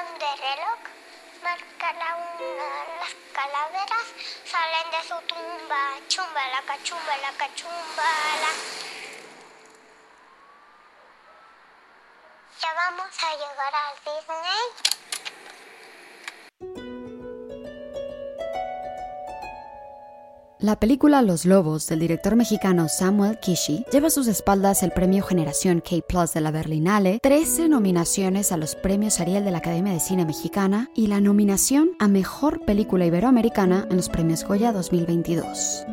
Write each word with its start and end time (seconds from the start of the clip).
de 0.00 0.36
reloj 0.36 0.78
marca 1.42 1.92
la 1.92 2.16
una. 2.16 2.68
Las 3.00 3.14
calaveras 3.34 4.06
salen 4.46 4.90
de 4.90 5.02
su 5.06 5.20
tumba. 5.26 5.80
Chumba 6.08 6.48
la 6.48 6.62
cachumba 6.62 7.16
la 7.18 7.32
cachumba 7.32 8.10
la. 8.42 8.52
Ya 12.62 12.72
vamos 12.72 13.10
a 13.22 13.32
llegar 13.34 13.74
al 13.74 13.94
Disney. 14.06 14.99
La 20.60 20.78
película 20.78 21.22
Los 21.22 21.46
Lobos 21.46 21.86
del 21.86 22.00
director 22.00 22.36
mexicano 22.36 22.86
Samuel 22.90 23.38
Kishi 23.40 23.82
lleva 23.90 24.08
a 24.08 24.10
sus 24.10 24.26
espaldas 24.26 24.82
el 24.82 24.90
premio 24.90 25.24
Generación 25.24 25.80
K 25.80 26.02
Plus 26.06 26.34
de 26.34 26.42
la 26.42 26.50
Berlinale, 26.50 27.18
13 27.22 27.70
nominaciones 27.70 28.52
a 28.52 28.58
los 28.58 28.74
premios 28.74 29.20
Ariel 29.20 29.42
de 29.42 29.52
la 29.52 29.58
Academia 29.58 29.94
de 29.94 30.00
Cine 30.00 30.26
Mexicana 30.26 30.90
y 30.94 31.06
la 31.06 31.22
nominación 31.22 31.92
a 31.98 32.08
Mejor 32.08 32.62
Película 32.66 33.06
Iberoamericana 33.06 33.86
en 33.88 33.96
los 33.96 34.10
premios 34.10 34.44
Goya 34.44 34.70
2022. 34.72 35.86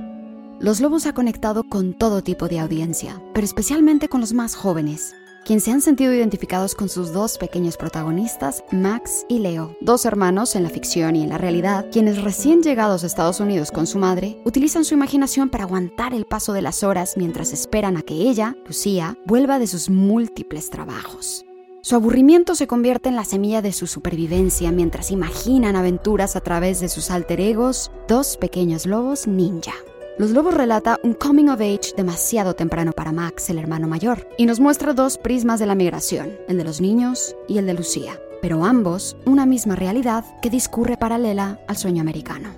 Los 0.59 0.81
Lobos 0.81 1.05
ha 1.05 1.13
conectado 1.13 1.63
con 1.63 1.93
todo 1.93 2.21
tipo 2.21 2.49
de 2.49 2.59
audiencia, 2.59 3.21
pero 3.33 3.45
especialmente 3.45 4.09
con 4.09 4.19
los 4.19 4.33
más 4.33 4.53
jóvenes, 4.53 5.15
quienes 5.47 5.63
se 5.63 5.71
han 5.71 5.79
sentido 5.79 6.13
identificados 6.13 6.75
con 6.75 6.89
sus 6.89 7.13
dos 7.13 7.37
pequeños 7.37 7.77
protagonistas, 7.77 8.65
Max 8.69 9.25
y 9.29 9.39
Leo, 9.39 9.77
dos 9.79 10.03
hermanos 10.03 10.57
en 10.57 10.63
la 10.63 10.69
ficción 10.69 11.15
y 11.15 11.23
en 11.23 11.29
la 11.29 11.37
realidad, 11.37 11.85
quienes 11.89 12.21
recién 12.21 12.61
llegados 12.61 13.03
a 13.03 13.07
Estados 13.07 13.39
Unidos 13.39 13.71
con 13.71 13.87
su 13.87 13.97
madre, 13.97 14.41
utilizan 14.43 14.83
su 14.83 14.93
imaginación 14.93 15.49
para 15.49 15.63
aguantar 15.63 16.13
el 16.13 16.25
paso 16.25 16.51
de 16.51 16.61
las 16.61 16.83
horas 16.83 17.13
mientras 17.15 17.53
esperan 17.53 17.95
a 17.95 18.01
que 18.01 18.15
ella, 18.15 18.57
Lucía, 18.65 19.17
vuelva 19.25 19.57
de 19.57 19.67
sus 19.67 19.89
múltiples 19.89 20.69
trabajos. 20.69 21.45
Su 21.81 21.95
aburrimiento 21.95 22.53
se 22.53 22.67
convierte 22.67 23.07
en 23.07 23.15
la 23.15 23.23
semilla 23.23 23.61
de 23.61 23.71
su 23.71 23.87
supervivencia 23.87 24.73
mientras 24.73 25.11
imaginan 25.11 25.77
aventuras 25.77 26.35
a 26.35 26.41
través 26.41 26.81
de 26.81 26.89
sus 26.89 27.09
alter 27.09 27.39
egos, 27.39 27.89
dos 28.09 28.35
pequeños 28.35 28.85
lobos 28.85 29.27
ninja. 29.27 29.75
Los 30.17 30.31
Lobos 30.31 30.55
relata 30.55 30.99
un 31.03 31.13
coming 31.13 31.47
of 31.49 31.61
age 31.61 31.93
demasiado 31.95 32.55
temprano 32.55 32.91
para 32.91 33.11
Max, 33.11 33.51
el 33.51 33.59
hermano 33.59 33.87
mayor, 33.87 34.27
y 34.35 34.47
nos 34.47 34.59
muestra 34.59 34.93
dos 34.93 35.19
prismas 35.19 35.59
de 35.59 35.67
la 35.67 35.75
migración, 35.75 36.31
el 36.47 36.57
de 36.57 36.63
los 36.63 36.81
niños 36.81 37.35
y 37.47 37.59
el 37.59 37.67
de 37.67 37.75
Lucía, 37.75 38.19
pero 38.41 38.65
ambos 38.65 39.15
una 39.27 39.45
misma 39.45 39.75
realidad 39.75 40.25
que 40.41 40.49
discurre 40.49 40.97
paralela 40.97 41.59
al 41.67 41.77
sueño 41.77 42.01
americano. 42.01 42.49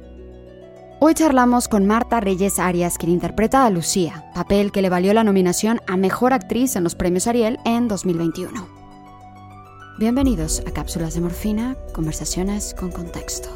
Hoy 1.02 1.14
charlamos 1.16 1.68
con 1.68 1.86
Marta 1.86 2.22
Reyes 2.22 2.60
Arias, 2.60 2.98
quien 2.98 3.12
interpreta 3.12 3.66
a 3.66 3.70
Lucía, 3.70 4.32
papel 4.34 4.72
que 4.72 4.82
le 4.82 4.90
valió 4.90 5.14
la 5.14 5.26
nominación 5.26 5.82
a 5.86 5.98
Mejor 5.98 6.32
Actriz 6.32 6.78
en 6.78 6.86
los 6.86 6.96
Premios 6.96 7.28
Ariel 7.28 7.60
en 7.66 7.90
2021. 7.90 8.70
Bienvenidos 9.98 10.64
a 10.66 10.72
Cápsulas 10.72 11.14
de 11.14 11.20
Morfina, 11.20 11.76
conversaciones 11.92 12.74
con 12.74 12.90
contexto. 12.90 13.50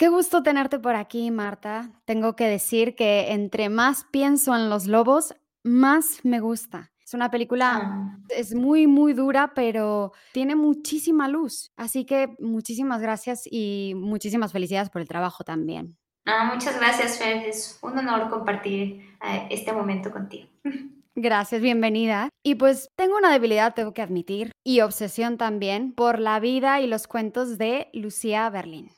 Qué 0.00 0.08
gusto 0.08 0.42
tenerte 0.42 0.78
por 0.78 0.94
aquí, 0.94 1.30
Marta. 1.30 1.90
Tengo 2.06 2.34
que 2.34 2.44
decir 2.44 2.94
que 2.94 3.32
entre 3.32 3.68
más 3.68 4.06
pienso 4.10 4.56
en 4.56 4.70
los 4.70 4.86
lobos, 4.86 5.34
más 5.62 6.20
me 6.24 6.40
gusta. 6.40 6.90
Es 7.04 7.12
una 7.12 7.30
película, 7.30 7.82
Ah. 7.84 8.18
es 8.30 8.54
muy, 8.54 8.86
muy 8.86 9.12
dura, 9.12 9.52
pero 9.54 10.12
tiene 10.32 10.56
muchísima 10.56 11.28
luz. 11.28 11.70
Así 11.76 12.06
que 12.06 12.34
muchísimas 12.38 13.02
gracias 13.02 13.42
y 13.44 13.92
muchísimas 13.94 14.52
felicidades 14.52 14.88
por 14.88 15.02
el 15.02 15.08
trabajo 15.08 15.44
también. 15.44 15.98
Ah, 16.24 16.50
muchas 16.50 16.78
gracias, 16.78 17.18
Fer. 17.18 17.46
Es 17.46 17.78
un 17.82 17.98
honor 17.98 18.30
compartir 18.30 19.02
eh, 19.22 19.48
este 19.50 19.70
momento 19.74 20.10
contigo. 20.10 20.48
Gracias, 21.14 21.60
bienvenida. 21.60 22.30
Y 22.42 22.54
pues 22.54 22.88
tengo 22.96 23.18
una 23.18 23.30
debilidad, 23.30 23.74
tengo 23.74 23.92
que 23.92 24.00
admitir, 24.00 24.52
y 24.64 24.80
obsesión 24.80 25.36
también 25.36 25.92
por 25.92 26.18
la 26.20 26.40
vida 26.40 26.80
y 26.80 26.86
los 26.86 27.06
cuentos 27.06 27.58
de 27.58 27.90
Lucía 27.92 28.48
Berlín. 28.48 28.88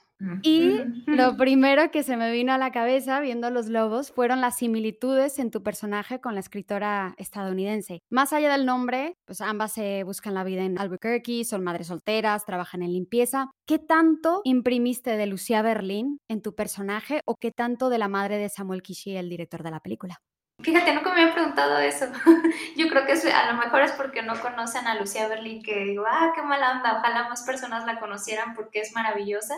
Y 0.43 0.81
lo 1.07 1.37
primero 1.37 1.91
que 1.91 2.03
se 2.03 2.17
me 2.17 2.31
vino 2.33 2.53
a 2.53 2.59
la 2.59 2.71
cabeza 2.71 3.21
viendo 3.21 3.51
Los 3.51 3.69
Lobos 3.69 4.13
fueron 4.13 4.41
las 4.41 4.57
similitudes 4.57 5.39
en 5.39 5.51
tu 5.51 5.63
personaje 5.63 6.21
con 6.21 6.35
la 6.35 6.41
escritora 6.41 7.15
estadounidense. 7.19 8.01
Más 8.11 8.33
allá 8.33 8.51
del 8.53 8.67
nombre, 8.67 9.15
pues 9.25 9.41
ambas 9.41 9.73
se 9.73 10.05
buscan 10.05 10.35
la 10.35 10.45
vida 10.45 10.65
en 10.65 10.79
Albuquerque, 10.79 11.45
son 11.45 11.65
madres 11.65 11.89
solteras, 11.89 12.45
trabajan 12.45 12.83
en 12.83 12.93
limpieza. 12.93 13.51
¿Qué 13.67 13.79
tanto 13.79 14.41
imprimiste 14.45 15.17
de 15.17 15.27
Lucía 15.27 15.63
Berlín 15.63 16.19
en 16.29 16.43
tu 16.43 16.55
personaje 16.55 17.21
o 17.27 17.37
qué 17.37 17.51
tanto 17.51 17.89
de 17.89 17.99
la 17.99 18.09
madre 18.09 18.39
de 18.39 18.49
Samuel 18.49 18.83
Kishi, 18.83 19.17
el 19.17 19.29
director 19.29 19.63
de 19.63 19.71
la 19.71 19.81
película? 19.81 20.21
Fíjate, 20.63 20.95
nunca 20.95 21.13
me 21.13 21.23
había 21.23 21.35
preguntado 21.35 21.79
eso. 21.79 22.07
Yo 22.77 22.89
creo 22.89 23.05
que 23.07 23.13
a 23.13 23.53
lo 23.53 23.59
mejor 23.59 23.83
es 23.83 23.93
porque 23.93 24.23
no 24.23 24.41
conocen 24.41 24.87
a 24.87 24.95
Lucía 24.95 25.29
Berlín, 25.29 25.63
que 25.63 25.85
digo, 25.85 26.05
ah, 26.09 26.33
qué 26.35 26.43
mala 26.43 26.73
onda, 26.73 26.99
ojalá 26.99 27.29
más 27.29 27.43
personas 27.43 27.85
la 27.85 27.99
conocieran 27.99 28.55
porque 28.55 28.81
es 28.81 28.93
maravillosa. 28.95 29.55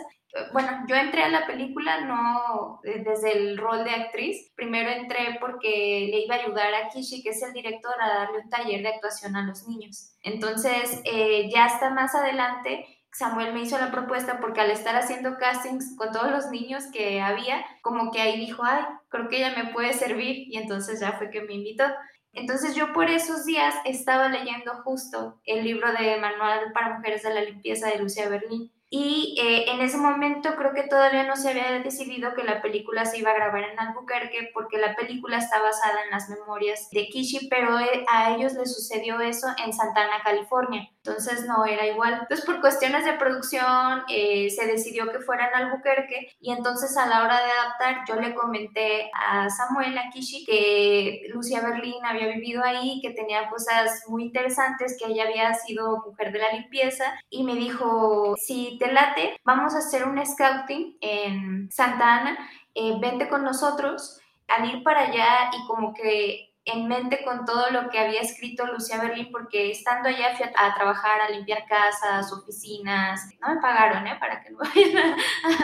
Bueno, 0.51 0.83
yo 0.87 0.95
entré 0.95 1.23
a 1.23 1.29
la 1.29 1.47
película 1.47 2.01
no 2.01 2.81
eh, 2.83 3.01
desde 3.05 3.37
el 3.37 3.57
rol 3.57 3.85
de 3.85 3.91
actriz. 3.91 4.51
Primero 4.55 4.89
entré 4.89 5.37
porque 5.39 6.09
le 6.11 6.25
iba 6.25 6.35
a 6.35 6.39
ayudar 6.39 6.73
a 6.73 6.89
Kishi, 6.89 7.23
que 7.23 7.29
es 7.29 7.41
el 7.41 7.53
director, 7.53 7.93
a 8.01 8.09
darle 8.09 8.39
un 8.39 8.49
taller 8.49 8.81
de 8.81 8.89
actuación 8.89 9.37
a 9.37 9.45
los 9.45 9.65
niños. 9.65 10.13
Entonces, 10.23 11.01
eh, 11.05 11.49
ya 11.49 11.65
hasta 11.65 11.89
más 11.89 12.13
adelante 12.15 12.85
Samuel 13.15 13.53
me 13.53 13.61
hizo 13.61 13.77
la 13.77 13.91
propuesta 13.91 14.41
porque 14.41 14.59
al 14.59 14.71
estar 14.71 14.93
haciendo 14.97 15.37
castings 15.37 15.95
con 15.97 16.11
todos 16.11 16.29
los 16.31 16.51
niños 16.51 16.83
que 16.91 17.21
había, 17.21 17.65
como 17.81 18.11
que 18.11 18.19
ahí 18.19 18.37
dijo, 18.37 18.61
ay, 18.65 18.83
creo 19.15 19.29
que 19.29 19.37
ella 19.37 19.53
me 19.55 19.71
puede 19.71 19.93
servir 19.93 20.47
y 20.51 20.57
entonces 20.57 20.99
ya 20.99 21.13
fue 21.13 21.29
que 21.29 21.41
me 21.41 21.53
invitó. 21.53 21.85
Entonces 22.33 22.75
yo 22.75 22.91
por 22.91 23.09
esos 23.09 23.45
días 23.45 23.73
estaba 23.85 24.27
leyendo 24.27 24.73
justo 24.83 25.39
el 25.45 25.63
libro 25.63 25.91
de 25.93 26.17
Manual 26.17 26.71
para 26.73 26.97
Mujeres 26.97 27.23
de 27.23 27.33
la 27.33 27.41
Limpieza 27.41 27.87
de 27.87 27.97
Lucia 27.97 28.27
Berlín. 28.27 28.71
Y 28.89 29.35
eh, 29.41 29.71
en 29.71 29.81
ese 29.81 29.97
momento 29.97 30.55
creo 30.55 30.73
que 30.73 30.83
todavía 30.83 31.23
no 31.23 31.35
se 31.35 31.49
había 31.49 31.79
decidido 31.79 32.33
que 32.35 32.43
la 32.43 32.61
película 32.61 33.05
se 33.05 33.17
iba 33.17 33.31
a 33.31 33.35
grabar 33.35 33.63
en 33.63 33.79
Albuquerque 33.79 34.51
porque 34.53 34.77
la 34.77 34.95
película 34.95 35.37
está 35.37 35.61
basada 35.61 36.03
en 36.03 36.11
las 36.11 36.29
memorias 36.29 36.89
de 36.91 37.07
Kishi, 37.07 37.47
pero 37.49 37.79
eh, 37.79 38.05
a 38.09 38.35
ellos 38.35 38.53
les 38.53 38.73
sucedió 38.73 39.19
eso 39.21 39.47
en 39.65 39.73
Santana, 39.73 40.21
California. 40.23 40.89
Entonces 41.05 41.45
no 41.45 41.65
era 41.65 41.85
igual. 41.85 42.19
Entonces 42.21 42.45
por 42.45 42.59
cuestiones 42.59 43.05
de 43.05 43.13
producción 43.13 44.03
eh, 44.09 44.49
se 44.49 44.65
decidió 44.65 45.11
que 45.11 45.19
fuera 45.19 45.49
en 45.49 45.55
Albuquerque 45.55 46.31
y 46.39 46.51
entonces 46.51 46.97
a 46.97 47.05
la 47.05 47.23
hora 47.23 47.37
de 47.45 47.51
adaptar 47.51 48.05
yo 48.07 48.15
le 48.19 48.33
comenté 48.33 49.11
a 49.13 49.47
Samuel, 49.49 49.97
a 49.97 50.09
Kishi, 50.09 50.45
que 50.45 51.27
Lucia 51.29 51.61
Berlín 51.61 52.03
había 52.03 52.27
vivido 52.27 52.63
ahí, 52.63 52.99
que 53.03 53.11
tenía 53.11 53.49
cosas 53.49 54.03
muy 54.07 54.23
interesantes, 54.23 54.97
que 54.99 55.11
ella 55.11 55.25
había 55.25 55.53
sido 55.53 56.03
mujer 56.05 56.31
de 56.31 56.39
la 56.39 56.51
limpieza 56.53 57.13
y 57.29 57.43
me 57.43 57.53
dijo, 57.53 58.35
si 58.37 58.77
te 58.79 58.91
late, 58.91 59.37
vamos 59.43 59.75
a 59.75 59.79
hacer 59.79 60.05
un 60.05 60.25
scouting 60.25 60.97
en 61.01 61.71
Santa 61.71 62.15
Ana, 62.15 62.49
eh, 62.73 62.97
vente 62.99 63.29
con 63.29 63.43
nosotros 63.43 64.19
al 64.47 64.69
ir 64.69 64.83
para 64.83 65.01
allá 65.01 65.51
y 65.53 65.67
como 65.67 65.93
que 65.93 66.54
en 66.65 66.87
mente 66.87 67.23
con 67.23 67.45
todo 67.45 67.69
lo 67.69 67.89
que 67.89 67.99
había 67.99 68.21
escrito 68.21 68.65
Lucía 68.65 68.99
Berlín, 68.99 69.29
porque 69.31 69.69
estando 69.71 70.09
allá 70.09 70.35
fui 70.35 70.45
a, 70.47 70.65
a 70.67 70.73
trabajar, 70.75 71.21
a 71.21 71.29
limpiar 71.29 71.65
casas, 71.67 72.31
oficinas. 72.33 73.21
No 73.39 73.53
me 73.53 73.61
pagaron, 73.61 74.05
¿eh? 74.07 74.17
Para 74.19 74.41
que 74.43 74.49
no 74.49 74.57
vayan 74.75 74.97
a, 74.97 75.15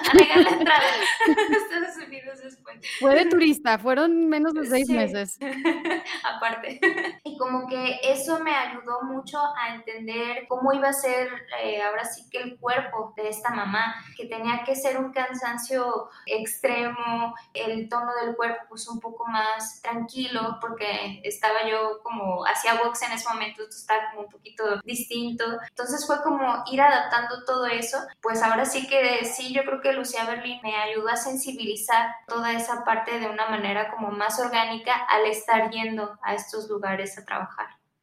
a 0.10 0.14
negar 0.14 0.38
la 0.38 0.50
entrada 0.52 0.82
a 0.82 1.32
Estados 1.56 2.08
Unidos 2.08 2.40
después. 2.44 2.80
Fue 3.00 3.16
de 3.16 3.26
turista, 3.26 3.80
fueron 3.80 4.28
menos 4.30 4.54
de 4.54 4.66
seis 4.66 4.88
Sí. 4.88 4.94
meses. 4.94 5.40
Aparte. 6.24 6.80
Como 7.42 7.68
que 7.68 8.00
eso 8.04 8.40
me 8.40 8.54
ayudó 8.54 9.02
mucho 9.02 9.40
a 9.58 9.74
entender 9.74 10.46
cómo 10.48 10.74
iba 10.74 10.90
a 10.90 10.94
ser 10.94 11.28
eh, 11.64 11.82
ahora 11.82 12.06
sí 12.06 12.30
que 12.30 12.38
el 12.38 12.60
cuerpo 12.60 13.14
de 13.16 13.30
esta 13.30 13.50
mamá, 13.50 13.96
que 14.16 14.28
tenía 14.28 14.64
que 14.64 14.76
ser 14.76 15.00
un 15.00 15.12
cansancio 15.12 16.08
extremo, 16.28 17.34
el 17.56 17.90
tono 17.90 18.14
del 18.24 18.36
cuerpo 18.36 18.66
pues 18.70 18.88
un 18.88 19.00
poco 19.00 19.26
más 19.26 19.82
tranquilo, 19.82 20.60
porque 20.62 21.20
estaba 21.24 21.68
yo 21.68 22.04
como 22.04 22.46
hacía 22.46 22.76
box 22.76 23.02
en 23.02 23.14
ese 23.14 23.28
momento, 23.28 23.64
esto 23.64 23.76
estaba 23.76 24.12
como 24.12 24.26
un 24.26 24.30
poquito 24.30 24.80
distinto. 24.84 25.44
Entonces 25.68 26.06
fue 26.06 26.22
como 26.22 26.64
ir 26.72 26.80
adaptando 26.80 27.44
todo 27.44 27.66
eso. 27.66 27.98
Pues 28.22 28.44
ahora 28.44 28.66
sí 28.66 28.88
que 28.88 29.26
sí, 29.26 29.52
yo 29.52 29.64
creo 29.64 29.82
que 29.82 29.94
Lucía 29.94 30.26
Berlín 30.26 30.60
me 30.62 30.76
ayudó 30.76 31.10
a 31.10 31.16
sensibilizar 31.16 32.14
toda 32.28 32.54
esa 32.54 32.84
parte 32.84 33.20
de 33.20 33.28
una 33.28 33.50
manera 33.50 33.90
como 33.90 34.12
más 34.12 34.40
orgánica 34.40 34.94
al 35.10 35.26
estar 35.26 35.72
yendo 35.72 36.20
a 36.22 36.36
estos 36.36 36.70
lugares 36.70 37.18
a 37.18 37.26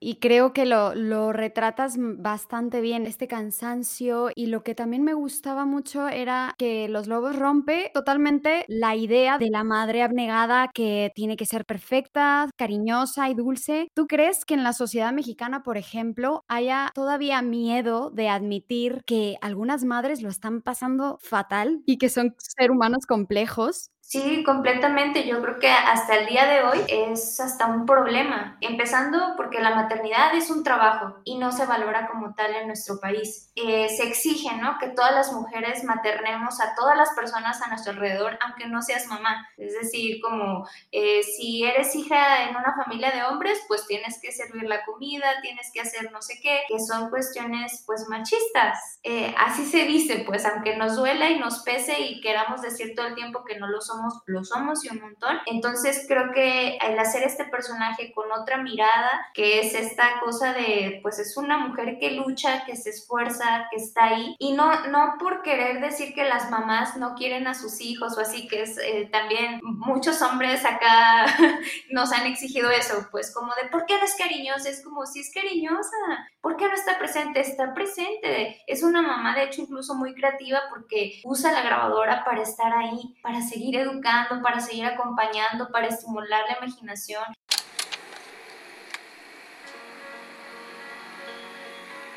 y 0.01 0.21
creo 0.21 0.53
que 0.53 0.65
lo, 0.65 0.95
lo, 0.95 1.33
retratas 1.33 1.97
bastante 1.99 2.81
bien, 2.81 3.05
este 3.05 3.27
cansancio 3.27 4.31
y 4.33 4.47
lo 4.47 4.63
que 4.63 4.77
también 4.77 5.03
me 5.03 5.13
gustaba 5.13 5.65
mucho 5.65 6.07
era 6.07 6.55
que 6.57 6.89
Los 6.89 7.09
Lobos 7.09 7.35
rompe 7.35 7.91
totalmente 7.93 8.65
la 8.69 8.95
idea 8.95 9.39
de 9.39 9.51
la 9.51 9.65
madre 9.65 10.03
abnegada 10.03 10.71
que 10.73 11.11
tiene 11.17 11.37
que 11.37 11.47
ser 11.47 11.65
perfecta, 11.65 12.49
cariñosa 12.57 13.29
y 13.29 13.35
dulce. 13.35 13.89
¿Tú 13.93 14.07
crees 14.07 14.45
que 14.45 14.55
en 14.55 14.63
la 14.63 14.73
sociedad 14.73 15.13
mexicana, 15.13 15.65
por 15.65 15.77
ejemplo, 15.77 16.45
haya 16.47 16.93
todavía 16.95 17.43
miedo 17.43 18.11
de 18.11 18.29
admitir 18.29 19.03
que 19.05 19.37
algunas 19.41 19.85
madres 19.85 20.23
lo 20.23 20.29
están 20.29 20.63
pasando 20.63 21.19
fatal 21.21 21.83
y 21.87 21.99
que 21.99 22.09
son 22.09 22.37
seres 22.39 22.71
humanos 22.71 23.05
complejos? 23.05 23.91
Sí, 24.09 24.43
completamente. 24.43 25.27
Yo 25.27 25.43
creo 25.43 25.59
que 25.59 25.69
hasta 25.69 26.17
el 26.17 26.29
día 26.29 26.47
de 26.47 26.63
hoy 26.63 26.79
es 26.89 27.39
hasta 27.41 27.67
un 27.67 27.85
problema. 27.85 28.57
Empezando 28.63 29.35
porque 29.37 29.61
la 29.61 29.75
maternidad 29.75 30.35
es 30.35 30.49
un 30.49 30.65
trabajo 30.65 31.19
y 31.25 31.37
no 31.37 31.53
se 31.53 31.67
valora 31.67 32.09
como 32.09 32.35
tal 32.35 32.55
en 32.55 32.69
nuestro 32.69 33.01
país. 33.01 33.53
Eh, 33.55 33.87
se 33.91 34.05
exige, 34.05 34.57
¿no? 34.57 34.79
Que 34.79 34.89
todas 34.89 35.13
las 35.13 35.31
mujeres 35.35 35.85
maternemos 35.85 36.59
a 36.59 36.75
todas 36.75 36.97
las 36.97 37.11
personas 37.11 37.61
a 37.61 37.69
nuestro 37.69 37.93
alrededor, 37.93 38.39
aunque 38.41 38.67
no 38.67 38.81
seas 38.81 39.09
mamá. 39.09 39.47
Es 39.59 39.75
decir, 39.75 40.23
como 40.23 40.67
eh, 40.91 41.23
si 41.23 41.65
eres 41.65 41.95
hija 41.95 42.49
en 42.49 42.57
una 42.57 42.75
familia 42.83 43.11
de 43.11 43.25
hombres, 43.25 43.61
pues 43.69 43.87
tienes 43.87 44.19
que 44.23 44.33
servir 44.33 44.63
la 44.63 44.87
comida, 44.87 45.43
tienes 45.43 45.71
que 45.71 45.83
hacer 45.83 46.11
no 46.13 46.23
sé 46.23 46.41
qué, 46.43 46.61
que 46.67 46.81
son 46.81 47.11
cuestiones 47.11 47.83
pues 47.85 48.09
machistas. 48.09 49.01
Eh, 49.03 49.35
así 49.37 49.67
se 49.67 49.85
dice, 49.85 50.25
pues 50.27 50.47
aunque 50.47 50.79
nos 50.79 50.97
duela 50.97 51.29
y 51.29 51.39
nos 51.39 51.59
pese 51.59 52.01
y 52.01 52.23
queramos 52.23 52.63
decir 52.63 52.95
todo 52.97 53.07
el 53.07 53.15
tiempo 53.15 53.45
que 53.45 53.59
no 53.59 53.67
lo 53.67 53.83
somos 53.83 53.98
lo 54.27 54.45
somos 54.45 54.85
y 54.85 54.91
un 54.91 55.01
montón. 55.01 55.39
Entonces 55.47 56.05
creo 56.09 56.33
que 56.33 56.77
el 56.77 56.99
hacer 56.99 57.23
este 57.23 57.45
personaje 57.45 58.13
con 58.13 58.31
otra 58.33 58.59
mirada, 58.59 59.11
que 59.35 59.61
es 59.61 59.75
esta 59.75 60.21
cosa 60.21 60.53
de, 60.53 61.01
pues 61.03 61.19
es 61.19 61.37
una 61.37 61.59
mujer 61.59 61.99
que 61.99 62.13
lucha, 62.13 62.65
que 62.65 62.77
se 62.77 62.91
esfuerza, 62.91 63.69
que 63.71 63.77
está 63.77 64.05
ahí, 64.07 64.37
y 64.39 64.53
no, 64.53 64.87
no 64.89 65.15
por 65.19 65.43
querer 65.43 65.81
decir 65.81 66.15
que 66.15 66.25
las 66.25 66.51
mamás 66.51 66.97
no 66.97 67.15
quieren 67.15 67.47
a 67.47 67.55
sus 67.55 67.81
hijos 67.81 68.17
o 68.17 68.21
así, 68.21 68.49
que 68.49 68.63
es 68.63 68.79
eh, 68.79 69.09
también 69.11 69.61
muchos 69.63 70.21
hombres 70.23 70.65
acá 70.65 71.27
nos 71.91 72.13
han 72.13 72.27
exigido 72.27 72.71
eso, 72.71 73.09
pues 73.11 73.33
como 73.33 73.53
de, 73.55 73.69
¿por 73.69 73.87
qué 73.87 73.97
no 73.97 74.05
es 74.05 74.15
cariñosa? 74.17 74.69
Es 74.69 74.83
como, 74.83 75.07
si 75.07 75.21
es 75.21 75.33
cariñosa, 75.33 75.97
¿por 76.41 76.57
qué 76.57 76.67
no 76.67 76.75
está 76.75 76.99
presente? 76.99 77.41
Está 77.41 77.75
presente. 77.75 78.61
Es 78.67 78.83
una 78.83 79.03
mamá, 79.03 79.35
de 79.35 79.45
hecho, 79.45 79.63
incluso 79.63 79.95
muy 79.95 80.15
creativa 80.15 80.61
porque 80.71 81.21
usa 81.25 81.53
la 81.53 81.63
grabadora 81.63 82.25
para 82.25 82.43
estar 82.43 82.73
ahí, 82.73 83.17
para 83.23 83.41
seguir 83.41 83.77
educando 83.77 83.88
educando, 83.89 84.43
para 84.43 84.61
seguir 84.61 84.87
acompañando, 84.87 85.71
para 85.71 85.87
estimular 85.87 86.45
la 86.49 86.59
imaginación. 86.59 87.25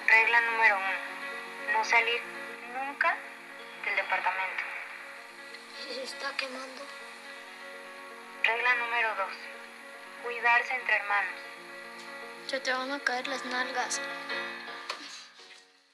Regla 0.07 0.41
número 0.41 0.75
uno, 0.77 1.77
no 1.77 1.85
salir 1.85 2.21
nunca 2.73 3.15
del 3.85 3.95
departamento. 3.95 4.63
¿Y 5.89 5.93
se 5.93 6.03
está 6.03 6.35
quemando? 6.37 6.83
Regla 8.43 8.75
número 8.75 9.15
dos, 9.15 9.33
cuidarse 10.23 10.75
entre 10.75 10.95
hermanos. 10.97 11.33
Se 12.47 12.59
te 12.59 12.73
van 12.73 12.91
a 12.91 12.99
caer 12.99 13.27
las 13.27 13.45
nalgas 13.45 14.01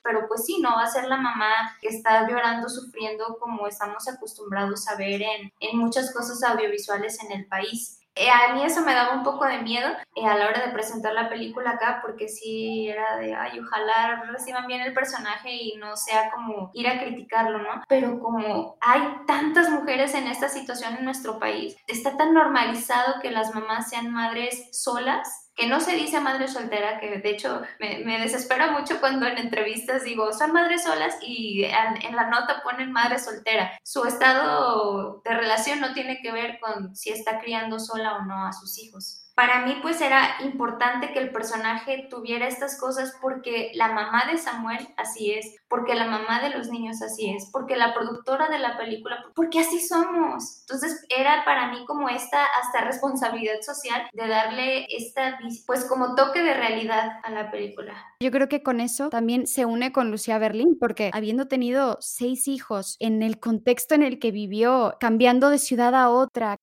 pero 0.08 0.26
pues 0.30 0.46
sí, 0.46 0.60
no 0.62 0.70
va 0.70 0.84
a 0.84 0.88
ser 0.88 1.06
la 1.06 1.18
mamá 1.18 1.52
que 1.82 1.90
está 1.90 2.26
llorando, 2.26 2.70
sufriendo 2.70 3.38
como 3.40 3.68
estamos 3.68 4.08
acostumbrados 4.08 4.88
a 4.88 4.96
ver 4.96 5.22
en, 5.22 5.52
en 5.60 5.78
muchas 5.78 6.14
cosas 6.14 6.42
audiovisuales 6.44 7.22
en 7.24 7.34
el 7.34 7.46
país. 7.48 8.00
Eh, 8.20 8.30
a 8.32 8.54
mí 8.54 8.64
eso 8.64 8.82
me 8.82 8.96
daba 8.96 9.14
un 9.14 9.24
poco 9.24 9.46
de 9.46 9.60
miedo 9.60 9.90
eh, 10.16 10.26
a 10.26 10.36
la 10.36 10.48
hora 10.48 10.66
de 10.66 10.72
presentar 10.72 11.14
la 11.14 11.30
película 11.30 11.72
acá, 11.72 12.00
porque 12.02 12.28
sí 12.28 12.90
era 12.90 13.18
de, 13.18 13.36
ay, 13.36 13.60
ojalá 13.60 14.24
reciban 14.32 14.66
bien 14.66 14.82
el 14.82 14.94
personaje 14.94 15.52
y 15.52 15.76
no 15.78 15.96
sea 15.96 16.32
como 16.32 16.72
ir 16.74 16.88
a 16.88 17.00
criticarlo, 17.00 17.60
¿no? 17.60 17.84
Pero 17.88 18.20
como 18.20 18.78
hay 18.82 19.02
tantas 19.28 19.70
mujeres 19.70 20.16
en 20.16 20.28
esta 20.28 20.50
situación 20.50 20.96
en 20.96 21.06
nuestro 21.06 21.38
país, 21.38 21.76
está 21.86 22.18
tan 22.18 22.34
normalizado 22.34 23.22
que 23.22 23.30
las 23.30 23.54
mamás 23.54 23.90
sean 23.90 24.12
madres 24.12 24.70
solas 24.72 25.47
que 25.58 25.68
no 25.68 25.82
se 25.82 25.96
dice 25.96 26.22
madre 26.22 26.48
soltera, 26.48 27.00
que 27.00 27.18
de 27.18 27.30
hecho 27.30 27.62
me, 27.80 28.20
desespera 28.20 28.72
mucho 28.72 29.00
cuando 29.00 29.26
en 29.26 29.40
entrevistas 29.40 30.04
digo, 30.04 30.32
son 30.32 30.54
madres 30.54 30.84
solas 30.84 31.18
y 31.22 31.64
en, 31.64 32.16
la 32.16 32.30
nota 32.30 32.62
ponen 32.64 32.92
madre 32.92 33.18
soltera. 33.18 33.72
Su 33.84 34.06
estado 34.06 35.22
de 35.26 35.34
relación 35.34 35.80
no 35.82 35.94
tiene 35.94 36.20
que 36.22 36.32
ver 36.32 36.60
con 36.60 36.96
si 36.96 37.10
está 37.10 37.40
criando 37.40 37.80
sola 37.80 38.18
o 38.18 38.26
no 38.26 38.46
a 38.46 38.54
sus 38.54 38.78
hijos 38.78 39.27
para 39.38 39.64
mí 39.64 39.78
pues 39.84 40.02
era 40.02 40.38
importante 40.44 41.14
que 41.14 41.20
el 41.20 41.30
personaje 41.32 42.08
tuviera 42.10 42.48
estas 42.48 42.80
cosas 42.80 43.16
porque 43.22 43.70
la 43.76 43.90
mamá 43.90 44.24
de 44.32 44.40
Samuel 44.40 44.88
así 44.98 45.32
es, 45.32 45.58
porque 45.68 45.94
la 45.94 46.08
mamá 46.08 46.42
de 46.42 46.50
los 46.50 46.70
niños 46.70 47.04
así 47.04 47.30
es, 47.30 47.48
porque 47.54 47.76
la 47.76 47.94
productora 47.94 48.50
de 48.50 48.58
la 48.58 48.80
película, 48.80 49.24
porque 49.36 49.60
así 49.60 49.80
somos. 49.80 50.62
Entonces 50.62 51.06
era 51.16 51.46
para 51.46 51.70
mí 51.70 51.86
como 51.86 52.10
esta 52.10 52.46
hasta 52.60 52.82
responsabilidad 52.84 53.62
social 53.62 54.10
de 54.12 54.28
darle 54.28 54.88
esta 54.90 55.38
pues 55.68 55.86
como 55.86 56.16
toque 56.16 56.42
de 56.42 56.56
realidad 56.56 57.20
a 57.24 57.30
la 57.30 57.52
película. 57.52 57.94
Yo 58.20 58.32
creo 58.32 58.50
que 58.50 58.64
con 58.64 58.80
eso 58.80 59.10
también 59.10 59.46
se 59.46 59.66
une 59.66 59.92
con 59.92 60.10
Lucía 60.10 60.40
Berlín 60.40 60.80
porque 60.80 61.12
habiendo 61.14 61.48
tenido 61.48 62.00
seis 62.02 62.48
hijos 62.48 62.96
en 63.00 63.22
el 63.22 63.40
contexto 63.40 63.94
en 63.94 64.02
el 64.02 64.18
que 64.18 64.32
vivió, 64.32 64.98
cambiando 65.00 65.52
de 65.52 65.60
ciudad 65.60 65.94
a 65.94 66.10
otra. 66.10 66.58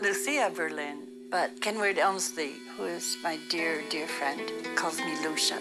Lucía 0.00 0.48
Berlin 0.48 1.17
but 1.30 1.60
Kenward 1.60 1.98
Elmsley, 1.98 2.54
who 2.76 2.86
is 2.86 3.18
my 3.22 3.38
dear, 3.50 3.82
dear 3.90 4.06
friend, 4.06 4.40
calls 4.76 4.98
me 4.98 5.28
Lucia. 5.28 5.56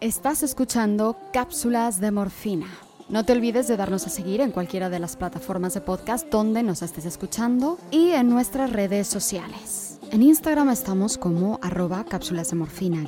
Estás 0.00 0.42
escuchando 0.42 1.16
Cápsulas 1.32 2.00
de 2.00 2.10
Morfina. 2.10 2.66
No 3.08 3.24
te 3.24 3.32
olvides 3.32 3.68
de 3.68 3.76
darnos 3.76 4.06
a 4.06 4.10
seguir 4.10 4.40
en 4.40 4.50
cualquiera 4.50 4.88
de 4.90 4.98
las 4.98 5.16
plataformas 5.16 5.74
de 5.74 5.80
podcast 5.80 6.28
donde 6.28 6.62
nos 6.62 6.82
estés 6.82 7.04
escuchando 7.04 7.78
y 7.90 8.10
en 8.10 8.28
nuestras 8.28 8.72
redes 8.72 9.06
sociales. 9.06 9.98
En 10.10 10.22
Instagram 10.22 10.70
estamos 10.70 11.18
como 11.18 11.58
arroba 11.62 12.04
cápsulas 12.04 12.50
de 12.50 12.56
morfina 12.56 13.04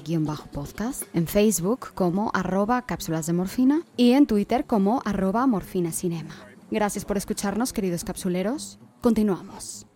podcast, 0.53 1.03
en 1.15 1.27
Facebook 1.27 1.93
como 1.95 2.31
arroba 2.33 2.83
cápsulas 2.83 3.27
de 3.27 3.33
morfina 3.33 3.83
y 3.97 4.13
en 4.13 4.27
Twitter 4.27 4.67
como 4.67 5.03
arroba 5.05 5.47
morfina 5.47 5.91
cinema. 5.91 6.35
Gracias 6.71 7.05
por 7.05 7.17
escucharnos, 7.17 7.73
queridos 7.73 8.05
capsuleros. 8.05 8.79
Continuamos. 9.01 9.87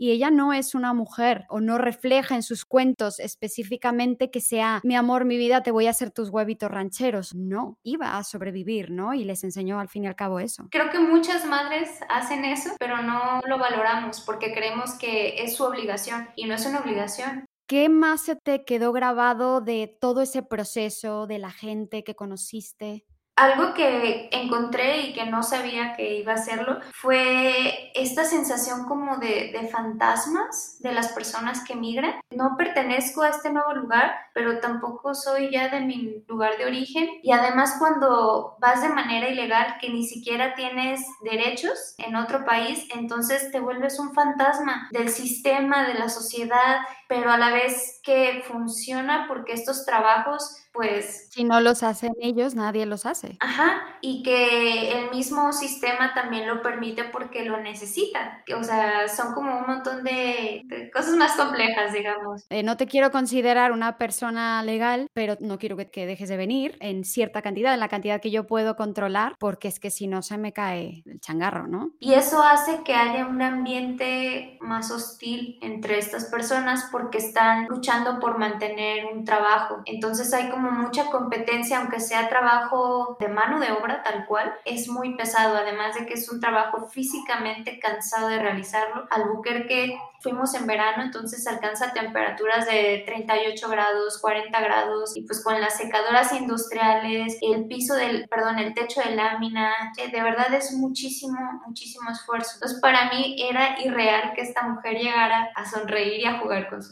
Y 0.00 0.12
ella 0.12 0.30
no 0.30 0.54
es 0.54 0.74
una 0.74 0.94
mujer 0.94 1.44
o 1.50 1.60
no 1.60 1.76
refleja 1.76 2.34
en 2.34 2.42
sus 2.42 2.64
cuentos 2.64 3.20
específicamente 3.20 4.30
que 4.30 4.40
sea 4.40 4.80
mi 4.82 4.96
amor, 4.96 5.26
mi 5.26 5.36
vida, 5.36 5.62
te 5.62 5.72
voy 5.72 5.88
a 5.88 5.90
hacer 5.90 6.10
tus 6.10 6.30
huevitos 6.30 6.70
rancheros. 6.70 7.34
No, 7.34 7.78
iba 7.82 8.16
a 8.16 8.24
sobrevivir, 8.24 8.90
¿no? 8.90 9.12
Y 9.12 9.24
les 9.24 9.44
enseñó 9.44 9.78
al 9.78 9.90
fin 9.90 10.04
y 10.04 10.06
al 10.06 10.16
cabo 10.16 10.40
eso. 10.40 10.68
Creo 10.70 10.88
que 10.88 10.98
muchas 11.00 11.44
madres 11.44 12.00
hacen 12.08 12.46
eso, 12.46 12.70
pero 12.78 13.02
no 13.02 13.42
lo 13.46 13.58
valoramos 13.58 14.22
porque 14.22 14.54
creemos 14.54 14.94
que 14.94 15.44
es 15.44 15.56
su 15.56 15.64
obligación 15.64 16.30
y 16.34 16.46
no 16.46 16.54
es 16.54 16.64
una 16.64 16.80
obligación. 16.80 17.44
¿Qué 17.66 17.90
más 17.90 18.22
se 18.22 18.36
te 18.36 18.64
quedó 18.64 18.92
grabado 18.92 19.60
de 19.60 19.98
todo 20.00 20.22
ese 20.22 20.42
proceso, 20.42 21.26
de 21.26 21.38
la 21.38 21.50
gente 21.50 22.04
que 22.04 22.14
conociste? 22.14 23.04
Algo 23.40 23.72
que 23.72 24.28
encontré 24.32 25.00
y 25.00 25.12
que 25.14 25.24
no 25.24 25.42
sabía 25.42 25.94
que 25.96 26.16
iba 26.16 26.32
a 26.32 26.34
hacerlo 26.34 26.78
fue 26.92 27.90
esta 27.94 28.24
sensación 28.24 28.84
como 28.84 29.16
de, 29.16 29.50
de, 29.50 29.66
fantasmas 29.68 30.76
de 30.80 30.92
las 30.92 31.08
personas 31.12 31.64
que 31.64 31.74
migran. 31.74 32.20
No 32.30 32.56
pertenezco 32.58 33.22
a 33.22 33.30
este 33.30 33.50
nuevo 33.50 33.72
lugar, 33.72 34.12
pero 34.34 34.60
tampoco 34.60 35.14
soy 35.14 35.50
ya 35.50 35.70
de 35.70 35.80
mi 35.80 36.22
lugar 36.28 36.58
de 36.58 36.66
origen. 36.66 37.08
Y 37.22 37.32
además 37.32 37.76
cuando 37.78 38.56
vas 38.60 38.82
de 38.82 38.90
manera 38.90 39.30
ilegal, 39.30 39.78
que 39.80 39.88
ni 39.88 40.04
siquiera 40.04 40.54
tienes 40.54 41.00
derechos 41.22 41.94
en 41.96 42.16
otro 42.16 42.44
país, 42.44 42.86
entonces 42.94 43.50
te 43.50 43.60
vuelves 43.60 43.98
un 43.98 44.12
fantasma 44.12 44.90
del 44.90 45.08
sistema, 45.08 45.88
de 45.88 45.94
la 45.94 46.10
sociedad, 46.10 46.80
pero 47.10 47.32
a 47.32 47.36
la 47.36 47.50
vez 47.50 48.00
que 48.04 48.44
funciona 48.46 49.26
porque 49.26 49.52
estos 49.52 49.84
trabajos 49.84 50.60
pues... 50.72 51.28
Si 51.30 51.44
no 51.44 51.60
los 51.60 51.82
hacen 51.82 52.12
ellos, 52.20 52.54
nadie 52.54 52.86
los 52.86 53.06
hace. 53.06 53.36
Ajá, 53.40 53.82
y 54.00 54.22
que 54.22 54.92
el 54.92 55.10
mismo 55.10 55.52
sistema 55.52 56.14
también 56.14 56.46
lo 56.46 56.62
permite 56.62 57.04
porque 57.04 57.44
lo 57.44 57.60
necesita. 57.60 58.42
O 58.56 58.62
sea, 58.62 59.08
son 59.08 59.34
como 59.34 59.58
un 59.58 59.66
montón 59.66 60.04
de, 60.04 60.90
cosas 60.92 61.16
más 61.16 61.32
complejas, 61.32 61.92
digamos. 61.92 62.00
digamos. 62.00 62.46
Eh, 62.50 62.62
no 62.62 62.76
te 62.76 62.86
quiero 62.86 63.10
considerar 63.10 63.72
una 63.72 63.98
persona 63.98 64.62
legal, 64.62 65.08
pero 65.12 65.36
no 65.40 65.58
quiero 65.58 65.76
que, 65.76 65.90
que 65.90 66.06
dejes 66.06 66.28
de 66.28 66.36
venir 66.36 66.76
en 66.80 67.04
cierta 67.04 67.42
cantidad, 67.42 67.74
en 67.74 67.80
la 67.80 67.88
cantidad 67.88 68.20
que 68.20 68.30
yo 68.30 68.46
puedo 68.46 68.76
controlar, 68.76 69.34
porque 69.38 69.68
es 69.68 69.80
que 69.80 69.90
si 69.90 70.06
no 70.06 70.22
se 70.22 70.38
me 70.38 70.52
cae 70.52 71.02
el 71.04 71.20
changarro, 71.20 71.66
¿no? 71.66 71.90
Y 71.98 72.14
eso 72.14 72.42
hace 72.42 72.82
que 72.84 72.94
haya 72.94 73.26
un 73.26 73.42
ambiente 73.42 74.56
más 74.60 74.90
hostil 74.90 75.58
entre 75.62 75.98
estas 75.98 76.26
personas 76.26 76.88
porque 76.92 76.99
están 77.18 77.66
luchando 77.66 78.18
por 78.20 78.38
mantener 78.38 79.06
un 79.06 79.24
trabajo. 79.24 79.82
Entonces 79.86 80.32
hay 80.34 80.50
como 80.50 80.70
mucha 80.70 81.10
competencia, 81.10 81.78
aunque 81.78 82.00
sea 82.00 82.28
trabajo 82.28 83.16
de 83.20 83.28
mano 83.28 83.60
de 83.60 83.72
obra 83.72 84.02
tal 84.02 84.26
cual, 84.26 84.52
es 84.64 84.88
muy 84.88 85.16
pesado, 85.16 85.56
además 85.56 85.94
de 85.94 86.06
que 86.06 86.14
es 86.14 86.30
un 86.30 86.40
trabajo 86.40 86.88
físicamente 86.88 87.78
cansado 87.78 88.28
de 88.28 88.38
realizarlo. 88.38 89.06
Albuquerque 89.10 89.98
fuimos 90.20 90.54
en 90.54 90.66
verano, 90.66 91.02
entonces 91.02 91.46
alcanza 91.46 91.92
temperaturas 91.92 92.66
de 92.66 93.02
38 93.06 93.68
grados, 93.68 94.18
40 94.20 94.60
grados 94.60 95.16
y 95.16 95.22
pues 95.22 95.42
con 95.42 95.60
las 95.60 95.78
secadoras 95.78 96.32
industriales, 96.32 97.38
el 97.40 97.66
piso 97.66 97.94
del, 97.94 98.28
perdón, 98.28 98.58
el 98.58 98.74
techo 98.74 99.00
de 99.00 99.16
lámina, 99.16 99.72
de 99.96 100.22
verdad 100.22 100.52
es 100.52 100.72
muchísimo, 100.74 101.38
muchísimo 101.66 102.10
esfuerzo. 102.10 102.52
Entonces 102.54 102.80
para 102.80 103.10
mí 103.10 103.36
era 103.50 103.80
irreal 103.80 104.32
que 104.34 104.42
esta 104.42 104.62
mujer 104.62 104.98
llegara 104.98 105.50
a 105.54 105.68
sonreír 105.68 106.20
y 106.20 106.26
a 106.26 106.38
jugar 106.38 106.68
con 106.68 106.82
sus 106.82 106.89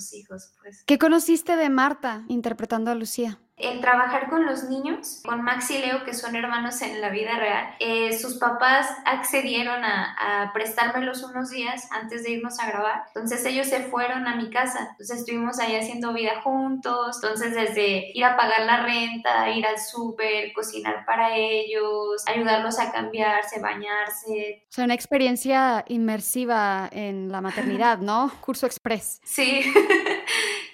Pues. 0.63 0.85
¿Qué 0.87 0.99
conociste 0.99 1.57
de 1.57 1.71
Marta 1.71 2.25
interpretando 2.29 2.91
a 2.91 2.95
Lucía? 2.95 3.41
El 3.59 3.81
trabajar 3.81 4.29
con 4.29 4.47
los 4.47 4.65
niños, 4.65 5.21
con 5.25 5.43
Max 5.43 5.71
y 5.71 5.79
Leo, 5.79 6.05
que 6.05 6.15
son 6.15 6.37
hermanos 6.37 6.81
en 6.83 7.01
la 7.01 7.11
vida 7.11 7.37
real, 7.39 7.75
eh, 7.81 8.17
sus 8.19 8.39
papás 8.39 8.89
accedieron 9.05 9.85
a, 9.85 10.45
a, 10.45 10.53
prestármelos 10.53 11.23
unos 11.23 11.51
días 11.51 11.89
antes 11.91 12.23
de 12.23 12.31
irnos 12.31 12.59
a 12.61 12.69
grabar. 12.69 13.05
Entonces 13.09 13.45
ellos 13.45 13.67
se 13.67 13.83
fueron 13.85 14.27
a 14.27 14.37
mi 14.37 14.51
casa. 14.51 14.89
Entonces 14.93 15.19
estuvimos 15.19 15.59
ahí 15.59 15.77
haciendo 15.77 16.13
vida 16.13 16.41
juntos. 16.43 17.17
Entonces 17.23 17.55
desde 17.55 18.11
ir 18.15 18.25
a 18.25 18.37
pagar 18.37 18.63
la 18.63 18.83
renta, 18.83 19.51
ir 19.51 19.67
al 19.67 19.79
súper, 19.79 20.53
cocinar 20.53 21.05
para 21.05 21.37
ellos, 21.37 22.25
ayudarlos 22.27 22.79
a 22.79 22.93
cambiarse, 22.93 23.61
bañarse. 23.61 24.65
O 24.69 24.73
sea, 24.73 24.85
una 24.85 24.95
experiencia 24.95 25.85
inmersiva 25.89 26.89
en 26.93 27.31
la 27.31 27.41
maternidad, 27.41 27.99
¿no? 27.99 28.31
Curso 28.41 28.67
express. 28.67 29.21
Sí. 29.25 29.63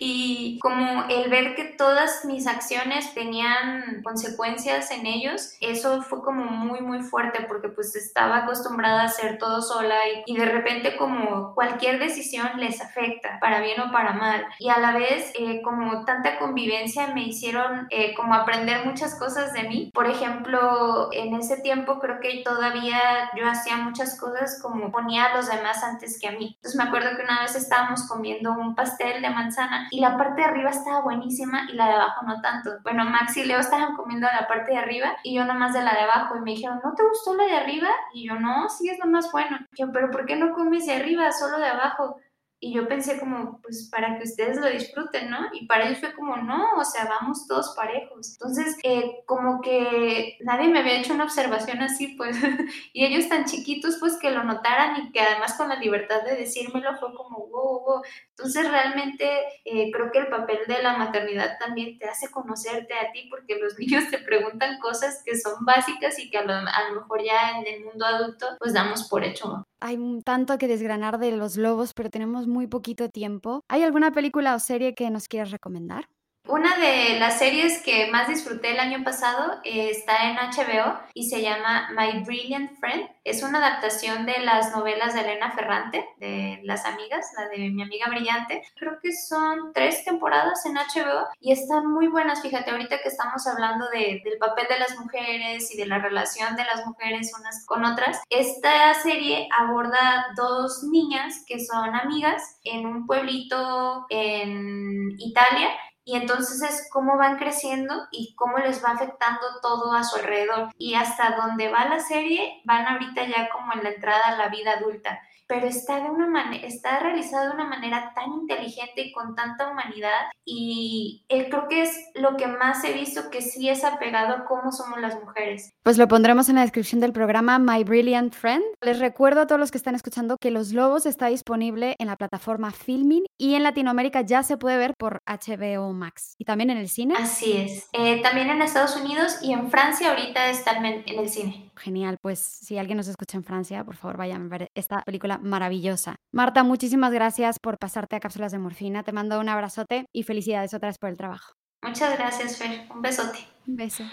Y 0.06 0.58
como 0.60 1.04
el 1.08 1.30
ver 1.30 1.54
que 1.54 1.64
todas 1.64 2.26
mis 2.26 2.46
acciones 2.46 3.14
tenían 3.14 4.02
consecuencias 4.02 4.90
en 4.90 5.06
ellos, 5.06 5.54
eso 5.60 6.02
fue 6.02 6.22
como 6.22 6.44
muy 6.44 6.82
muy 6.82 7.00
fuerte 7.02 7.46
porque 7.48 7.70
pues 7.70 7.96
estaba 7.96 8.38
acostumbrada 8.38 9.00
a 9.00 9.06
hacer 9.06 9.38
todo 9.38 9.62
sola 9.62 9.94
y, 10.26 10.32
y 10.32 10.36
de 10.36 10.44
repente 10.44 10.98
como 10.98 11.54
cualquier 11.54 11.98
decisión 11.98 12.48
les 12.58 12.82
afecta, 12.82 13.38
para 13.40 13.60
bien 13.60 13.80
o 13.80 13.92
para 13.92 14.12
mal. 14.12 14.44
Y 14.58 14.68
a 14.68 14.78
la 14.78 14.92
vez 14.92 15.32
eh, 15.38 15.62
como 15.62 16.04
tanta 16.04 16.38
convivencia 16.38 17.06
me 17.14 17.22
hicieron 17.22 17.86
eh, 17.88 18.14
como 18.14 18.34
aprender 18.34 18.84
muchas 18.84 19.18
cosas 19.18 19.54
de 19.54 19.62
mí. 19.62 19.90
Por 19.94 20.06
ejemplo, 20.06 21.08
en 21.12 21.34
ese 21.34 21.62
tiempo 21.62 21.98
creo 21.98 22.20
que 22.20 22.42
todavía 22.44 23.30
yo 23.36 23.48
hacía 23.48 23.78
muchas 23.78 24.20
cosas 24.20 24.60
como 24.60 24.92
ponía 24.92 25.24
a 25.24 25.36
los 25.36 25.48
demás 25.48 25.82
antes 25.82 26.20
que 26.20 26.28
a 26.28 26.32
mí. 26.32 26.56
Entonces 26.56 26.76
me 26.76 26.84
acuerdo 26.84 27.16
que 27.16 27.22
una 27.22 27.40
vez 27.40 27.56
estábamos 27.56 28.06
comiendo 28.06 28.52
un 28.52 28.74
pastel 28.74 29.22
de 29.22 29.30
manzana 29.30 29.88
y 29.94 30.00
la 30.00 30.18
parte 30.18 30.42
de 30.42 30.48
arriba 30.48 30.70
estaba 30.70 31.02
buenísima 31.02 31.68
y 31.70 31.74
la 31.74 31.86
de 31.86 31.92
abajo 31.92 32.26
no 32.26 32.40
tanto. 32.40 32.70
Bueno, 32.82 33.04
Max 33.04 33.36
y 33.36 33.44
Leo 33.44 33.60
estaban 33.60 33.94
comiendo 33.94 34.26
la 34.26 34.48
parte 34.48 34.72
de 34.72 34.78
arriba 34.78 35.16
y 35.22 35.36
yo 35.36 35.44
nomás 35.44 35.72
de 35.72 35.82
la 35.82 35.94
de 35.94 36.00
abajo 36.00 36.36
y 36.36 36.40
me 36.40 36.50
dijeron, 36.50 36.80
¿no 36.82 36.94
te 36.94 37.04
gustó 37.06 37.36
la 37.36 37.44
de 37.44 37.56
arriba? 37.56 37.88
Y 38.12 38.26
yo, 38.26 38.34
no, 38.34 38.68
sí 38.68 38.88
es 38.88 38.98
lo 38.98 39.06
más 39.06 39.30
bueno. 39.30 39.56
Y 39.72 39.82
yo, 39.82 39.92
pero 39.92 40.10
¿por 40.10 40.26
qué 40.26 40.34
no 40.34 40.52
comes 40.52 40.86
de 40.86 40.94
arriba, 40.94 41.30
solo 41.30 41.58
de 41.58 41.68
abajo? 41.68 42.16
Y 42.64 42.72
yo 42.72 42.88
pensé 42.88 43.20
como, 43.20 43.60
pues 43.60 43.90
para 43.90 44.16
que 44.16 44.24
ustedes 44.24 44.56
lo 44.56 44.66
disfruten, 44.70 45.28
¿no? 45.28 45.48
Y 45.52 45.66
para 45.66 45.84
ellos 45.84 45.98
fue 45.98 46.14
como, 46.14 46.38
no, 46.38 46.76
o 46.78 46.84
sea, 46.86 47.04
vamos 47.04 47.46
todos 47.46 47.74
parejos. 47.76 48.38
Entonces, 48.40 48.78
eh, 48.82 49.22
como 49.26 49.60
que 49.60 50.38
nadie 50.40 50.68
me 50.68 50.78
había 50.78 50.98
hecho 50.98 51.12
una 51.12 51.24
observación 51.24 51.82
así, 51.82 52.14
pues, 52.16 52.38
y 52.94 53.04
ellos 53.04 53.28
tan 53.28 53.44
chiquitos, 53.44 53.98
pues 54.00 54.16
que 54.16 54.30
lo 54.30 54.44
notaran 54.44 54.96
y 54.96 55.12
que 55.12 55.20
además 55.20 55.52
con 55.58 55.68
la 55.68 55.76
libertad 55.76 56.22
de 56.22 56.36
decírmelo 56.36 56.96
fue 56.96 57.14
como, 57.14 57.48
wow, 57.48 57.84
wow. 57.84 58.02
Entonces, 58.30 58.66
realmente 58.70 59.28
eh, 59.66 59.90
creo 59.92 60.10
que 60.10 60.20
el 60.20 60.28
papel 60.28 60.60
de 60.66 60.82
la 60.82 60.96
maternidad 60.96 61.58
también 61.58 61.98
te 61.98 62.08
hace 62.08 62.30
conocerte 62.30 62.94
a 62.94 63.12
ti, 63.12 63.28
porque 63.28 63.58
los 63.58 63.78
niños 63.78 64.08
te 64.10 64.20
preguntan 64.20 64.78
cosas 64.78 65.20
que 65.22 65.38
son 65.38 65.66
básicas 65.66 66.18
y 66.18 66.30
que 66.30 66.38
a 66.38 66.44
lo, 66.44 66.54
a 66.54 66.88
lo 66.88 67.02
mejor 67.02 67.22
ya 67.22 67.58
en 67.58 67.66
el 67.66 67.84
mundo 67.84 68.06
adulto, 68.06 68.46
pues 68.58 68.72
damos 68.72 69.06
por 69.10 69.22
hecho. 69.22 69.66
Hay 69.80 69.96
tanto 70.24 70.58
que 70.58 70.66
desgranar 70.68 71.18
de 71.18 71.30
los 71.36 71.56
lobos, 71.56 71.94
pero 71.94 72.10
tenemos 72.10 72.46
muy 72.48 72.66
poquito 72.66 73.08
tiempo. 73.10 73.62
¿Hay 73.68 73.82
alguna 73.82 74.12
película 74.12 74.54
o 74.54 74.58
serie 74.58 74.94
que 74.94 75.10
nos 75.10 75.28
quieras 75.28 75.50
recomendar? 75.52 76.08
Una 76.46 76.76
de 76.76 77.18
las 77.18 77.38
series 77.38 77.82
que 77.82 78.10
más 78.10 78.28
disfruté 78.28 78.72
el 78.72 78.78
año 78.78 79.02
pasado 79.02 79.60
eh, 79.64 79.88
está 79.88 80.28
en 80.28 80.36
HBO 80.36 81.00
y 81.14 81.30
se 81.30 81.40
llama 81.40 81.88
My 81.96 82.22
Brilliant 82.22 82.78
Friend. 82.78 83.08
Es 83.24 83.42
una 83.42 83.58
adaptación 83.58 84.26
de 84.26 84.40
las 84.40 84.70
novelas 84.76 85.14
de 85.14 85.20
Elena 85.20 85.52
Ferrante, 85.52 86.06
de 86.18 86.60
Las 86.64 86.84
Amigas, 86.84 87.32
la 87.38 87.48
de 87.48 87.70
Mi 87.70 87.82
Amiga 87.82 88.08
Brillante. 88.10 88.62
Creo 88.76 88.98
que 89.02 89.14
son 89.14 89.72
tres 89.72 90.04
temporadas 90.04 90.66
en 90.66 90.74
HBO 90.74 91.28
y 91.40 91.52
están 91.52 91.90
muy 91.90 92.08
buenas. 92.08 92.42
Fíjate, 92.42 92.72
ahorita 92.72 92.98
que 93.00 93.08
estamos 93.08 93.46
hablando 93.46 93.88
de, 93.88 94.20
del 94.22 94.36
papel 94.38 94.66
de 94.68 94.78
las 94.80 94.98
mujeres 94.98 95.74
y 95.74 95.78
de 95.78 95.86
la 95.86 95.98
relación 95.98 96.56
de 96.56 96.64
las 96.66 96.84
mujeres 96.84 97.32
unas 97.40 97.64
con 97.64 97.86
otras, 97.86 98.20
esta 98.28 98.92
serie 98.92 99.48
aborda 99.58 100.26
dos 100.36 100.82
niñas 100.82 101.42
que 101.46 101.64
son 101.64 101.94
amigas 101.94 102.58
en 102.64 102.84
un 102.84 103.06
pueblito 103.06 104.04
en 104.10 105.18
Italia 105.18 105.70
y 106.04 106.16
entonces 106.16 106.62
es 106.62 106.88
cómo 106.90 107.16
van 107.16 107.38
creciendo 107.38 108.06
y 108.10 108.34
cómo 108.34 108.58
les 108.58 108.84
va 108.84 108.90
afectando 108.90 109.40
todo 109.62 109.92
a 109.92 110.04
su 110.04 110.16
alrededor. 110.16 110.70
Y 110.78 110.94
hasta 110.94 111.36
donde 111.36 111.68
va 111.68 111.86
la 111.86 112.00
serie, 112.00 112.60
van 112.64 112.86
ahorita 112.86 113.26
ya 113.26 113.48
como 113.50 113.72
en 113.72 113.84
la 113.84 113.90
entrada 113.90 114.24
a 114.26 114.36
la 114.36 114.48
vida 114.48 114.72
adulta 114.72 115.20
pero 115.46 115.66
está, 115.66 116.00
de 116.00 116.10
una 116.10 116.26
manera, 116.26 116.66
está 116.66 117.00
realizado 117.00 117.48
de 117.48 117.54
una 117.54 117.66
manera 117.66 118.12
tan 118.14 118.32
inteligente 118.32 119.02
y 119.02 119.12
con 119.12 119.34
tanta 119.34 119.70
humanidad 119.70 120.30
y 120.44 121.24
creo 121.28 121.68
que 121.68 121.82
es 121.82 122.10
lo 122.14 122.36
que 122.36 122.46
más 122.46 122.82
he 122.84 122.92
visto 122.92 123.30
que 123.30 123.42
sí 123.42 123.68
es 123.68 123.84
apegado 123.84 124.34
a 124.34 124.44
cómo 124.44 124.72
somos 124.72 125.00
las 125.00 125.18
mujeres. 125.20 125.72
Pues 125.82 125.98
lo 125.98 126.08
pondremos 126.08 126.48
en 126.48 126.56
la 126.56 126.62
descripción 126.62 127.00
del 127.00 127.12
programa 127.12 127.58
My 127.58 127.84
Brilliant 127.84 128.34
Friend. 128.34 128.62
Les 128.82 128.98
recuerdo 128.98 129.42
a 129.42 129.46
todos 129.46 129.60
los 129.60 129.70
que 129.70 129.78
están 129.78 129.94
escuchando 129.94 130.36
que 130.38 130.50
Los 130.50 130.72
Lobos 130.72 131.06
está 131.06 131.26
disponible 131.26 131.94
en 131.98 132.06
la 132.08 132.16
plataforma 132.16 132.70
Filmin 132.72 133.24
y 133.36 133.54
en 133.54 133.62
Latinoamérica 133.62 134.20
ya 134.20 134.42
se 134.42 134.56
puede 134.56 134.76
ver 134.76 134.94
por 134.96 135.20
HBO 135.26 135.92
Max 135.92 136.34
y 136.38 136.44
también 136.44 136.70
en 136.70 136.78
el 136.78 136.88
cine. 136.88 137.14
Así 137.18 137.56
es. 137.56 137.88
Eh, 137.92 138.22
también 138.22 138.50
en 138.50 138.62
Estados 138.62 138.96
Unidos 138.96 139.38
y 139.42 139.52
en 139.52 139.70
Francia 139.70 140.10
ahorita 140.10 140.50
están 140.50 140.84
en, 140.86 141.02
en 141.06 141.18
el 141.18 141.28
cine. 141.28 141.72
Genial, 141.76 142.18
pues 142.22 142.38
si 142.38 142.78
alguien 142.78 142.96
nos 142.96 143.08
escucha 143.08 143.36
en 143.36 143.44
Francia, 143.44 143.84
por 143.84 143.96
favor 143.96 144.16
vayan 144.16 144.46
a 144.46 144.48
ver 144.48 144.68
esta 144.74 145.02
película 145.02 145.38
maravillosa. 145.38 146.16
Marta, 146.32 146.62
muchísimas 146.62 147.12
gracias 147.12 147.58
por 147.58 147.78
pasarte 147.78 148.16
a 148.16 148.20
Cápsulas 148.20 148.52
de 148.52 148.58
Morfina. 148.58 149.02
Te 149.02 149.12
mando 149.12 149.40
un 149.40 149.48
abrazote 149.48 150.06
y 150.12 150.22
felicidades 150.22 150.72
otra 150.74 150.88
vez 150.88 150.98
por 150.98 151.10
el 151.10 151.16
trabajo. 151.16 151.54
Muchas 151.82 152.16
gracias, 152.16 152.56
Fer. 152.56 152.86
Un 152.90 153.02
besote. 153.02 153.38
Un 153.66 153.76
beso. 153.76 154.04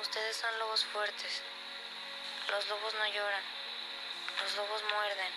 Ustedes 0.00 0.36
son 0.36 0.50
lobos 0.58 0.84
fuertes. 0.86 1.42
Los 2.50 2.68
lobos 2.68 2.92
no 2.94 3.06
lloran. 3.14 3.44
Los 4.42 4.56
lobos 4.56 4.82
muerden, 4.94 5.32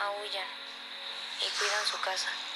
aullan 0.00 0.67
y 1.40 1.58
cuidan 1.58 1.86
su 1.86 2.00
casa. 2.00 2.47